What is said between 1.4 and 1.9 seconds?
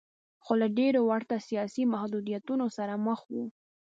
سیاسي